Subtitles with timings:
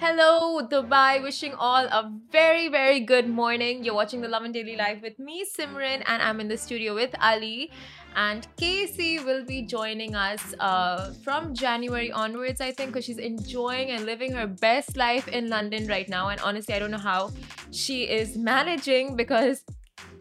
[0.00, 1.20] Hello, Dubai.
[1.20, 3.82] Wishing all a very, very good morning.
[3.82, 7.16] You're watching the Lovin Daily Live with me, Simran, and I'm in the studio with
[7.20, 7.72] Ali.
[8.14, 13.90] And Casey will be joining us uh, from January onwards, I think, because she's enjoying
[13.90, 16.28] and living her best life in London right now.
[16.28, 17.32] And honestly, I don't know how
[17.72, 19.64] she is managing because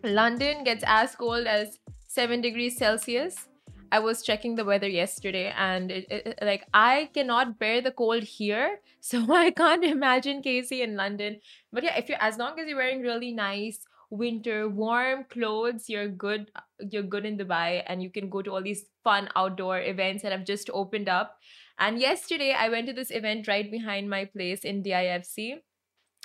[0.04, 3.46] London gets as cold as 7 degrees Celsius.
[3.92, 8.24] I was checking the weather yesterday and it, it, like I cannot bear the cold
[8.24, 8.80] here.
[9.00, 11.40] So I can't imagine Casey in London.
[11.72, 16.10] But yeah, if you're as long as you're wearing really nice winter warm clothes, you're
[16.10, 19.80] good uh, you're good in Dubai and you can go to all these fun outdoor
[19.80, 21.38] events that have just opened up.
[21.80, 25.62] And yesterday I went to this event right behind my place in DIFC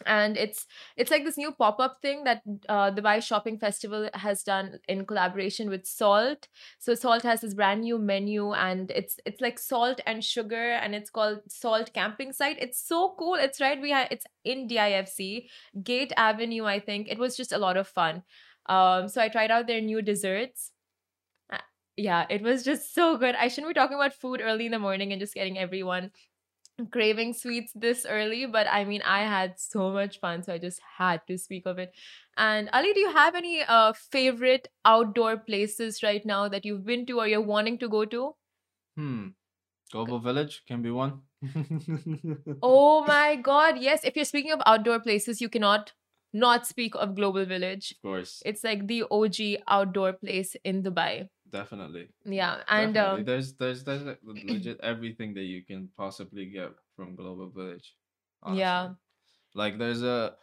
[0.06, 0.66] and it's
[0.96, 5.06] it's like this new pop-up thing that uh, the Dubai Shopping Festival has done in
[5.06, 6.48] collaboration with Salt.
[6.78, 10.94] So Salt has this brand new menu, and it's it's like salt and sugar, and
[10.94, 12.58] it's called Salt Camping Site.
[12.60, 13.34] It's so cool.
[13.34, 14.08] It's right behind.
[14.10, 15.46] It's in DIFC
[15.82, 17.08] Gate Avenue, I think.
[17.08, 18.22] It was just a lot of fun.
[18.66, 20.72] Um, so I tried out their new desserts.
[21.52, 21.58] Uh,
[21.96, 23.34] yeah, it was just so good.
[23.34, 26.10] I shouldn't be talking about food early in the morning and just getting everyone
[26.90, 30.80] craving sweets this early, but I mean, I had so much fun, so I just
[30.98, 31.92] had to speak of it.
[32.36, 37.06] And Ali, do you have any uh, favorite outdoor places right now that you've been
[37.06, 38.34] to or you're wanting to go to?
[38.96, 39.28] Hmm.
[39.90, 41.20] Global Village can be one.
[42.62, 43.76] oh my God.
[43.78, 44.04] Yes.
[44.04, 45.92] If you're speaking of outdoor places, you cannot
[46.32, 47.92] not speak of Global Village.
[47.92, 48.42] Of course.
[48.46, 52.08] It's like the OG outdoor place in Dubai definitely.
[52.24, 57.50] Yeah and um, there's there's there's legit everything that you can possibly get from global
[57.50, 57.94] village
[58.42, 58.62] honestly.
[58.62, 58.88] yeah.
[59.54, 60.36] Like there's a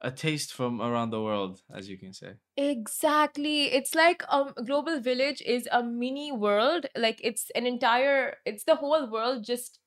[0.00, 2.34] a taste from around the world as you can say.
[2.56, 3.64] Exactly.
[3.72, 8.76] It's like um global village is a mini world like it's an entire it's the
[8.76, 9.78] whole world just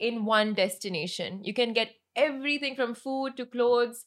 [0.00, 1.44] in one destination.
[1.44, 4.04] You can get everything from food to clothes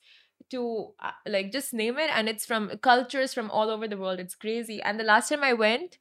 [0.51, 4.19] to uh, like just name it and it's from cultures from all over the world.
[4.19, 4.81] It's crazy.
[4.81, 5.97] And the last time i went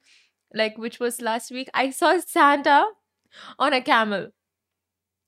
[0.53, 2.85] like which was last week i saw santa
[3.57, 4.29] on a camel.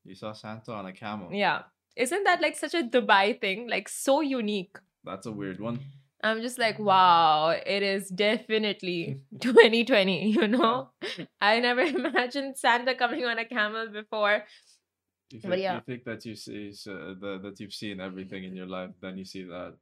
[0.04, 1.30] You saw santa on a camel?
[1.32, 1.64] Yeah.
[1.96, 3.70] Isn't that like such a dubai thing?
[3.70, 4.78] Like so unique.
[5.04, 5.80] That's a weird one.
[6.24, 10.90] I'm just like wow it is definitely 2020 you know?
[11.42, 14.44] I never imagined santa coming on a camel before
[15.34, 15.76] you think, yeah.
[15.76, 19.18] you think that you see uh, the, that you've seen everything in your life, then
[19.18, 19.74] you see that.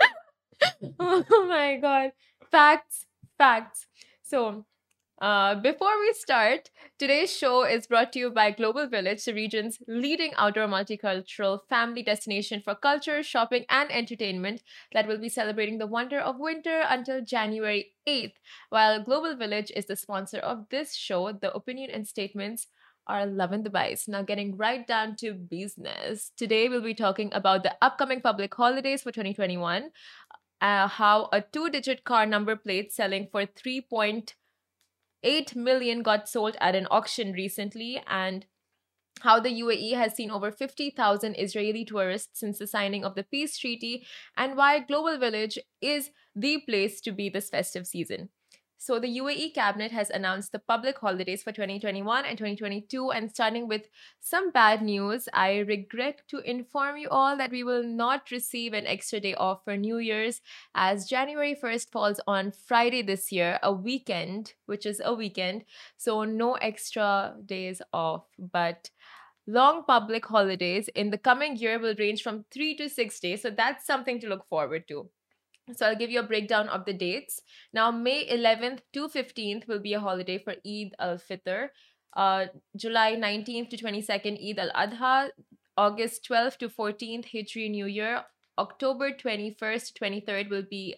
[0.98, 2.12] oh my god.
[2.50, 3.04] Facts,
[3.36, 3.86] facts.
[4.22, 4.64] So,
[5.20, 9.78] uh, before we start, today's show is brought to you by Global Village, the region's
[9.86, 14.62] leading outdoor multicultural family destination for culture, shopping, and entertainment
[14.92, 18.34] that will be celebrating the wonder of winter until January 8th.
[18.70, 22.68] While Global Village is the sponsor of this show, the opinion and statements
[23.06, 24.08] are Lovin Dubai's.
[24.08, 26.32] Now, getting right down to business.
[26.36, 29.90] Today, we'll be talking about the upcoming public holidays for 2021,
[30.60, 36.74] uh, how a two digit car number plate selling for 3.8 million got sold at
[36.74, 38.46] an auction recently, and
[39.22, 43.58] how the UAE has seen over 50,000 Israeli tourists since the signing of the peace
[43.58, 44.06] treaty,
[44.36, 48.28] and why Global Village is the place to be this festive season.
[48.78, 53.66] So the UAE cabinet has announced the public holidays for 2021 and 2022 and starting
[53.66, 53.88] with
[54.20, 58.86] some bad news, I regret to inform you all that we will not receive an
[58.86, 60.42] extra day off for New Year's
[60.74, 65.64] as January 1st falls on Friday this year, a weekend, which is a weekend,
[65.96, 68.90] so no extra days off, but
[69.46, 73.50] long public holidays in the coming year will range from 3 to 6 days, so
[73.50, 75.08] that's something to look forward to.
[75.74, 77.42] So I'll give you a breakdown of the dates.
[77.72, 81.68] Now, May 11th to 15th will be a holiday for Eid al-Fitr.
[82.16, 82.46] Uh,
[82.76, 85.30] July 19th to 22nd, Eid al-Adha.
[85.76, 88.22] August 12th to 14th, Hijri New Year.
[88.58, 90.94] October 21st to 23rd will be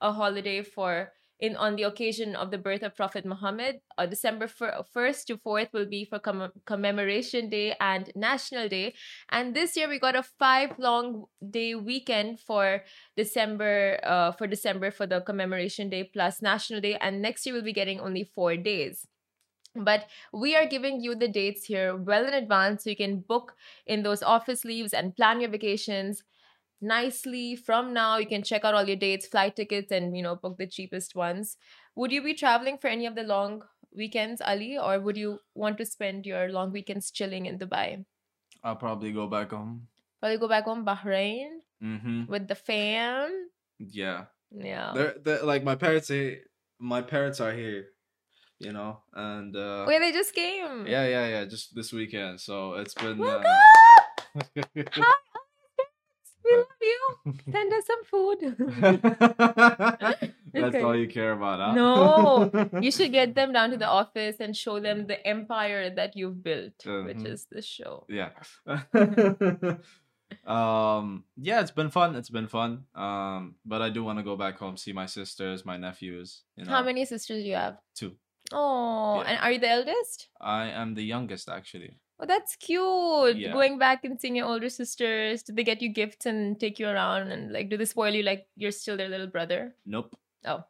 [0.00, 1.12] a holiday for
[1.42, 3.80] in on the occasion of the birth of Prophet Muhammad.
[3.98, 8.94] Uh, December 1st to 4th will be for comm- commemoration day and national day.
[9.28, 12.84] And this year we got a five long day weekend for
[13.16, 16.96] December uh, for December for the commemoration day plus national day.
[17.00, 19.06] And next year we'll be getting only four days
[19.74, 20.04] but
[20.34, 23.54] we are giving you the dates here well in advance so you can book
[23.86, 26.22] in those office leaves and plan your vacations
[26.82, 28.18] nicely from now.
[28.18, 31.14] You can check out all your dates, flight tickets, and you know, book the cheapest
[31.14, 31.56] ones.
[31.94, 33.62] Would you be traveling for any of the long
[33.94, 38.04] weekends, Ali, or would you want to spend your long weekends chilling in Dubai?
[38.64, 39.88] I'll probably go back home.
[40.20, 42.26] Probably go back home, Bahrain, Mm-hmm.
[42.30, 43.30] with the fam.
[43.78, 44.26] Yeah.
[44.54, 44.92] Yeah.
[44.94, 46.40] They're, they're like my parents say
[46.78, 47.86] my parents are here,
[48.60, 50.86] you know, and uh yeah, they just came.
[50.86, 52.38] yeah, yeah, yeah, just this weekend.
[52.40, 53.46] So it's been Welcome!
[53.46, 55.12] uh, Hi,
[56.52, 57.00] we love you.
[57.52, 58.40] Send us some food.
[60.52, 60.82] That's Okay.
[60.82, 61.72] all you care about, huh?
[61.74, 62.50] No,
[62.80, 66.42] you should get them down to the office and show them the empire that you've
[66.42, 67.26] built, which Mhm.
[67.26, 68.04] is the show.
[68.08, 68.30] yeah
[70.46, 74.34] um yeah it's been fun it's been fun um but i do want to go
[74.34, 77.76] back home see my sisters my nephews you know How many sisters do you have?
[77.94, 78.12] two
[78.52, 79.28] Oh, Yeah.
[79.30, 80.28] and are you the eldest?
[80.40, 83.36] i am the youngest actually Oh, that's cute.
[83.36, 83.52] Yeah.
[83.52, 85.42] Going back and seeing your older sisters.
[85.42, 88.22] Do they get you gifts and take you around and like do they spoil you
[88.22, 89.74] like you're still their little brother?
[89.84, 90.14] nope
[90.46, 90.64] Oh.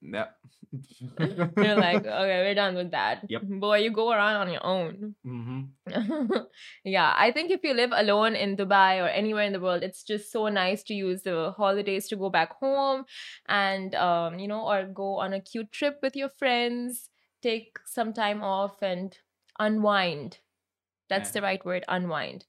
[0.00, 0.26] yeah
[1.18, 3.24] You're like, okay, we're done with that.
[3.28, 3.42] Yep.
[3.64, 5.14] Boy, you go around on your own.
[5.24, 5.60] hmm
[6.84, 10.02] yeah, I think if you live alone in Dubai or anywhere in the world, it's
[10.02, 13.04] just so nice to use the holidays to go back home
[13.48, 17.08] and um, you know, or go on a cute trip with your friends,
[17.42, 19.16] take some time off and
[19.58, 20.38] unwind.
[21.08, 21.34] That's Yeah.
[21.34, 22.46] the right word, unwind.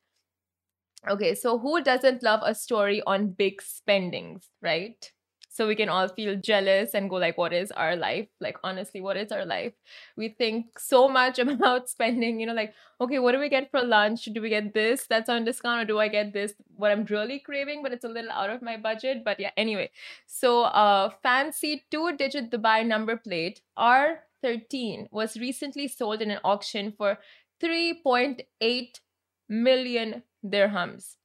[1.10, 5.12] Okay, so who doesn't love a story on big spendings, right?
[5.52, 8.28] So we can all feel jealous and go like, what is our life?
[8.40, 9.74] Like honestly, what is our life?
[10.16, 13.82] We think so much about spending, you know, like, okay, what do we get for
[13.82, 14.26] lunch?
[14.26, 17.40] Do we get this that's on discount or do I get this what I'm really
[17.40, 19.24] craving, but it's a little out of my budget?
[19.26, 19.90] But yeah, anyway.
[20.28, 27.18] So uh fancy two-digit Dubai number plate R13 was recently sold in an auction for
[27.62, 29.00] 3.8
[29.48, 31.16] million dirhams.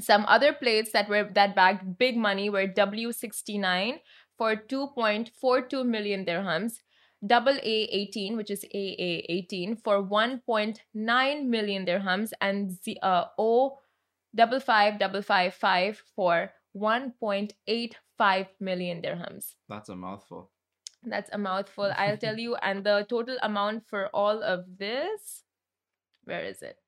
[0.00, 4.00] Some other plates that were that bagged big money were W69
[4.36, 6.80] for 2.42 million dirhams,
[7.26, 13.78] double A18, which is AA18, for 1.9 million dirhams, and Z, uh, O
[14.34, 19.54] double five double five five for 1.85 million dirhams.
[19.68, 20.50] that's a mouthful
[21.06, 22.56] That's a mouthful, I'll tell you.
[22.56, 25.45] And the total amount for all of this,
[26.26, 26.78] where is it?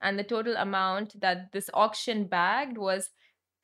[0.00, 3.10] And the total amount that this auction bagged was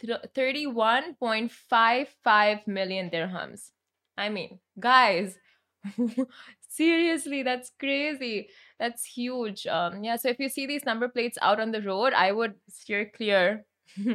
[0.00, 3.70] th- 31.55 million dirhams.
[4.16, 5.38] I mean, guys,
[6.68, 8.48] seriously, that's crazy.
[8.78, 9.66] That's huge.
[9.66, 12.54] Um, yeah, so if you see these number plates out on the road, I would
[12.68, 13.64] steer clear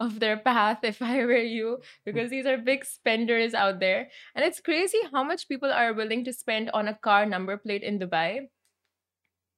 [0.00, 4.08] of their path if I were you, because these are big spenders out there.
[4.34, 7.82] And it's crazy how much people are willing to spend on a car number plate
[7.82, 8.48] in Dubai.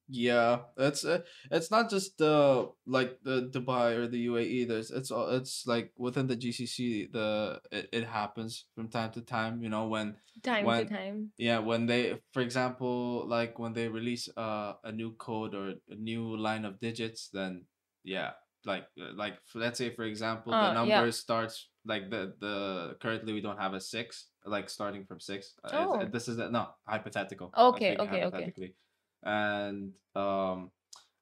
[0.08, 1.20] Yeah, it's uh,
[1.50, 4.68] it's not just the like the Dubai or the UAE.
[4.68, 7.08] There's it's all it's like within the GCC.
[7.10, 9.62] The it, it happens from time to time.
[9.62, 11.30] You know when Time When- to time.
[11.38, 15.94] yeah when they for example like when they release uh, a new code or a
[15.96, 17.64] new line of digits, then
[18.04, 18.32] yeah
[18.66, 21.00] like uh, like let's say for example the Uh, yeah.
[21.00, 22.54] number starts like the the
[23.00, 25.54] currently we don't have a six like starting from six.
[25.64, 26.04] Uh, Oh.
[26.12, 27.48] this is the, no hypothetical.
[27.56, 28.20] Okay, okay, okay.
[28.20, 28.74] hypothetically
[29.24, 30.70] and um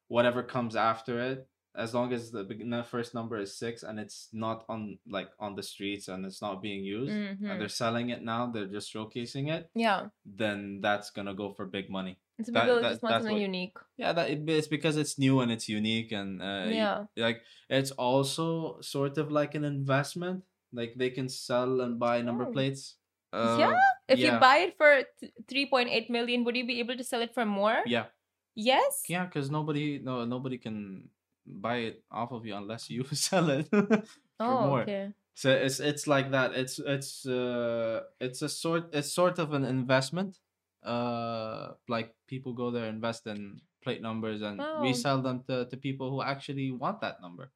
[0.09, 4.29] whatever comes after it as long as the begin- first number is six and it's
[4.33, 7.49] not on like on the streets and it's not being used Mhm.
[7.51, 10.09] and they're selling it now they're just showcasing it Yeah.
[10.27, 13.41] then that's gonna go for big money It's That- people that- just want something what-
[13.41, 13.77] unique.
[13.97, 17.07] yeah that it, it's because it's new and it's unique and uh Yeah.
[17.17, 17.41] like
[17.71, 20.45] it's also sort of like an investment
[20.75, 22.53] like they can sell and buy number Oh.
[22.53, 22.97] plates
[23.33, 23.67] Yeah?
[23.69, 25.05] Uh, If you buy it for
[25.49, 27.83] 3.8 million, would you be able to sell it for more?
[27.87, 28.07] yeah
[28.55, 29.05] Yes?
[29.09, 31.09] Yeah, because nobody no nobody can
[31.47, 34.83] buy it off of you unless you sell it for Oh, more.
[34.85, 35.13] okay.
[35.35, 36.53] So it's it's like that.
[36.53, 40.39] It's it's uh it's a sort it's sort of an investment.
[40.85, 44.83] Uh like people go there, invest in plate numbers and Wow.
[44.85, 47.51] resell them to, to people who actually want that number.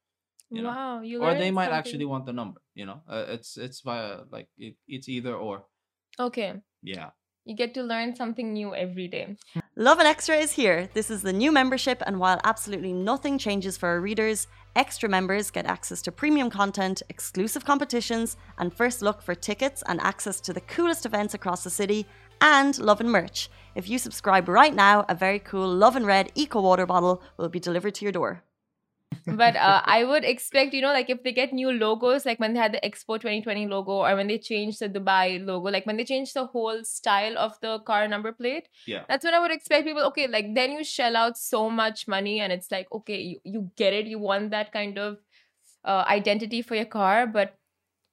[0.51, 0.69] You know?
[0.69, 1.01] wow.
[1.01, 1.79] You Or they might something.
[1.79, 3.03] actually want the number, you know.
[3.09, 5.65] Uh, it's it's via like it, it's either or.
[6.19, 6.55] Okay.
[6.83, 7.11] Yeah.
[7.45, 9.37] You get to learn something new every day.
[9.77, 10.89] Lovin Extra is here.
[10.95, 15.53] This is the new membership, and while absolutely nothing changes for our readers, extra members
[15.53, 20.53] get access to premium content, exclusive competitions, and first look for tickets and access to
[20.53, 22.05] the coolest events across the city,
[22.41, 23.49] and Lovin merch.
[23.77, 27.61] If you subscribe right now, a very cool Lovin Red Eco Water bottle will be
[27.61, 28.43] delivered to your door.
[29.27, 32.53] But uh, I would expect, you know, like if they get new logos, like when
[32.55, 35.97] they had the Expo 2020 logo or when they changed the Dubai logo, like when
[35.97, 39.05] they changed the whole style of the car number plate, Yeah.
[39.09, 42.41] that's when I would expect people, okay, like then you shell out so much money
[42.41, 45.19] and it's like, okay, you, you get it, you want that kind of
[45.85, 47.27] uh, identity for your car.
[47.27, 47.57] But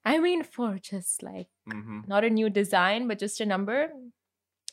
[0.05, 2.01] I mean, for just like Mm-hmm.
[2.08, 3.89] not a new design, but just a number.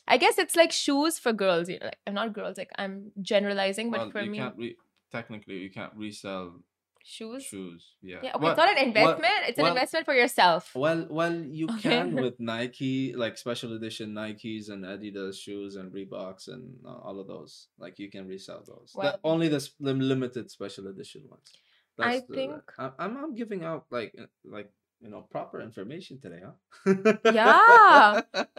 [0.07, 1.69] I guess it's like shoes for girls.
[1.69, 2.57] You know, like I'm not girls.
[2.57, 4.75] Like I'm generalizing, but well, for me, re-
[5.11, 6.61] technically you can't resell
[7.03, 7.43] Shoes.
[7.43, 7.95] shoes.
[8.03, 8.19] Yeah.
[8.21, 8.29] Yeah.
[8.35, 8.39] Okay.
[8.43, 9.33] Well- it's not an investment.
[9.47, 10.71] it's an well- investment for yourself.
[10.75, 11.81] Well, well, you Okay.
[11.89, 17.19] can with Nike, like special edition Nikes and Adidas shoes and Reeboks and uh, all
[17.19, 17.69] of those.
[17.79, 18.93] Like you can resell those.
[18.95, 21.51] Well- The- only the limited special edition ones.
[21.99, 24.69] I the- think- I, I'm I'm giving out like uh, like
[25.01, 27.13] you know proper information today, huh?
[27.25, 28.21] Yeah.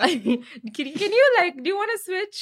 [0.75, 1.55] can, can you like?
[1.63, 2.39] Do you want to switch?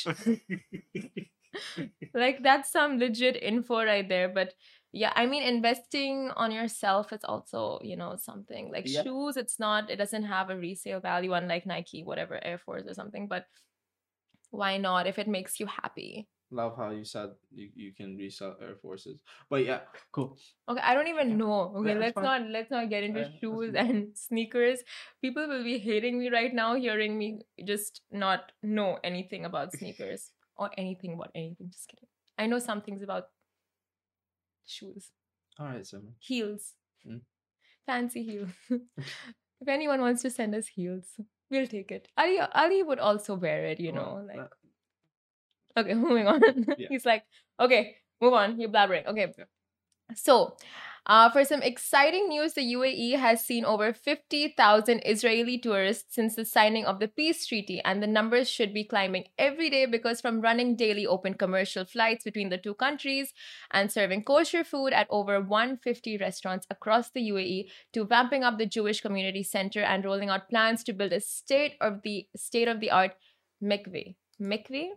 [2.15, 4.55] like that's some legit info right there but
[4.93, 8.73] yeah i mean investing on yourself is also you know something.
[8.73, 12.85] Like shoes it's not it doesn't have a resale value unlike nike whatever air force
[12.87, 13.47] or something but
[14.51, 16.27] why not if it makes you happy?
[16.51, 19.23] Love how you said you, you can resell Air Forces.
[19.49, 19.81] But yeah,
[20.11, 20.37] cool.
[20.69, 21.73] okay i don't even know.
[21.77, 22.25] Okay Yeah, let's fine.
[22.25, 24.83] not let's not get into Yeah, shoes and sneakers.
[25.23, 30.33] People will be hating me right now hearing me just not know anything about sneakers
[30.61, 32.09] or anything about anything just kidding.
[32.39, 33.25] I know some things about
[34.67, 35.11] shoes.
[35.59, 36.15] All right, Simran.
[36.21, 36.75] heels.
[37.07, 37.21] Mm.
[37.87, 38.51] fancy heels.
[39.63, 41.07] If anyone wants to send us heels
[41.51, 42.09] we'll take it.
[42.17, 44.49] Ali ali would also wear it you know like
[45.77, 46.41] okay moving on.
[46.79, 46.89] Yeah.
[46.89, 47.25] he's like
[47.59, 48.61] okay move on.
[48.61, 49.33] You're blabbering okay.
[50.15, 50.57] So
[51.07, 56.45] uh, for some exciting news, the UAE has seen over 50,000 Israeli tourists since the
[56.45, 60.41] signing of the peace treaty, and the numbers should be climbing every day because from
[60.41, 63.33] running daily open commercial flights between the two countries
[63.71, 68.67] and serving kosher food at over 150 restaurants across the UAE to vamping up the
[68.67, 72.81] Jewish community center and rolling out plans to build a state of the state of
[72.81, 73.13] the art
[73.63, 74.15] mikveh.
[74.41, 74.89] Mikveh?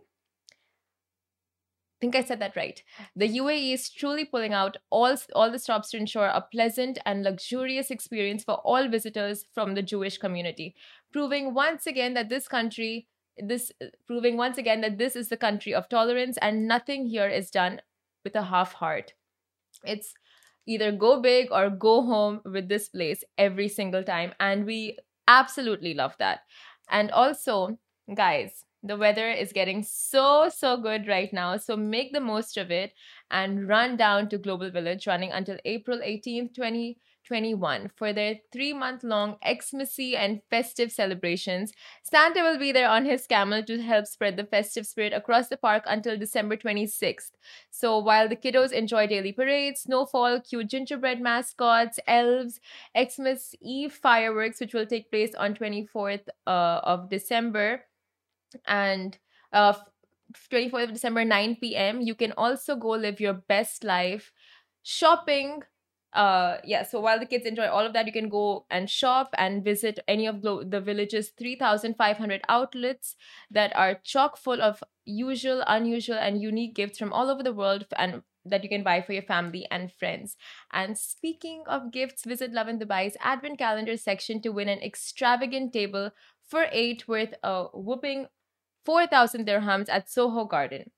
[2.04, 2.82] I think I said that right.
[3.16, 7.24] The UAE is truly pulling out all, all the stops to ensure a pleasant and
[7.24, 10.74] luxurious experience for all visitors from the Jewish community,
[11.14, 13.08] proving once again that this country
[13.38, 13.72] this
[14.06, 17.80] proving once again that this is the country of tolerance and nothing here is done
[18.22, 19.14] with a half heart.
[19.82, 20.12] It's
[20.66, 25.94] either go big or go home with this place every single time and we absolutely
[25.94, 26.40] love that.
[26.90, 27.78] And also,
[28.14, 31.56] guys, the weather is getting so, so good right now.
[31.56, 32.92] So make the most of it
[33.30, 39.02] and run down to Global Village running until April 18th, 2021 for their three month
[39.02, 41.72] long Xmas-y and festive celebrations.
[42.02, 45.56] Santa will be there on his camel to help spread the festive spirit across the
[45.56, 47.30] park until December 26th.
[47.70, 52.60] So while the kiddos enjoy daily parades, snowfall, cute gingerbread mascots, elves,
[52.94, 57.84] Xmas Eve fireworks, which will take place on 24th uh, of December,
[58.66, 59.18] and
[59.52, 59.74] uh,
[60.50, 62.00] 24th of December, 9 p.m.
[62.00, 64.32] You can also go live your best life
[64.82, 65.62] shopping.
[66.12, 69.30] Uh, yeah, so while the kids enjoy all of that, you can go and shop
[69.36, 73.16] and visit any of the village's 3,500 outlets
[73.50, 77.86] that are chock full of usual, unusual, and unique gifts from all over the world
[77.96, 80.36] and that you can buy for your family and friends.
[80.72, 86.10] And speaking of gifts, visit Lovin Dubai's Advent Calendar section to win an extravagant table
[86.46, 88.26] for eight worth a whooping
[88.84, 90.90] 4,000 dirhams at Soho Garden.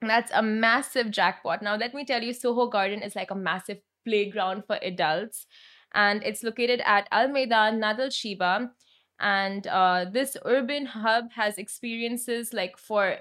[0.00, 1.62] That's a massive jackpot.
[1.62, 5.46] Now, let me tell you, Soho Garden is like a massive playground for adults,
[5.92, 8.70] and it's located at Al Meydan, Nadal Shiba.
[9.20, 13.18] And uh, this urban hub has experiences like for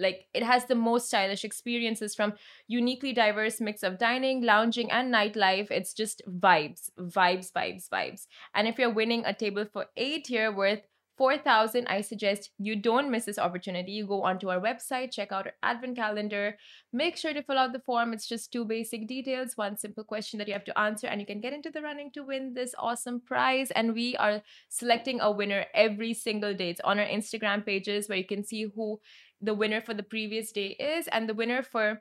[0.00, 2.32] like it has the most stylish experiences from
[2.66, 8.66] uniquely diverse mix of dining lounging and nightlife it's just vibes vibes vibes vibes and
[8.66, 10.80] if you're winning a table for eight here worth
[11.20, 13.92] 4000 i suggest you don't miss this opportunity.
[13.92, 16.56] You go onto our website check out our advent calendar.
[16.94, 18.14] Make sure to fill out the form.
[18.14, 21.26] It's just two basic details one simple question that you have to answer and you
[21.26, 23.70] can get into the running to win this awesome prize.
[23.72, 26.70] And we are selecting a winner every single day.
[26.70, 28.98] It's on our instagram pages where you can see who
[29.42, 32.00] the winner for the previous day is and the winner for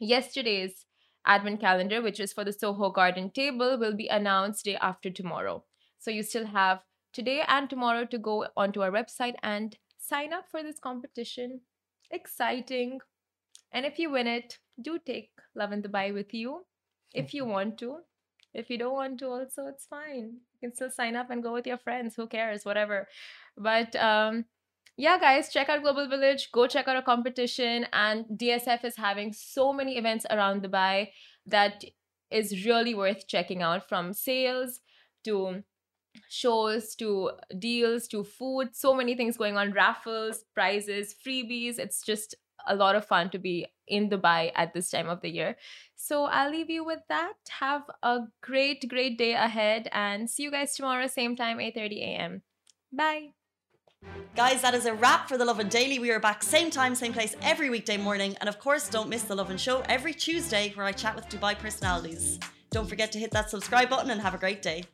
[0.00, 0.86] yesterday's
[1.24, 5.62] advent calendar which is for the soho garden table will be announced day after tomorrow.
[6.00, 6.80] So you still have
[7.12, 11.60] today and tomorrow to go onto our website and sign up for this competition.
[12.10, 13.00] Exciting.
[13.72, 16.64] And if you win it do take lovin dubai with you
[17.12, 17.98] if you want to.
[18.52, 20.38] If you don't want to also it's fine.
[20.54, 23.06] You can still sign up and go with your friends who cares whatever.
[23.56, 24.44] But um
[24.96, 26.50] yeah guys check out global village.
[26.52, 27.86] Go check out a competition.
[27.92, 31.10] And dsf is having so many events around dubai
[31.46, 31.84] that
[32.30, 34.80] is really worth checking out from sales
[35.24, 35.62] to
[36.28, 42.34] shows to deals to food so many things going on raffles prizes freebies it's just
[42.66, 45.56] a lot of fun to be in dubai at this time of the year
[45.96, 50.50] so i'll leave you with that have a great great day ahead and see you
[50.50, 52.42] guys tomorrow same time 8:30 a.m
[52.92, 53.28] bye
[54.34, 55.98] Guys, that is a wrap for the Lovin Daily.
[55.98, 58.34] We are back same time, same place every weekday morning.
[58.40, 61.58] And of course, don't miss the Lovin Show every Tuesday where I chat with Dubai
[61.58, 62.38] personalities.
[62.70, 64.84] Don't forget to hit that subscribe button and have a great day.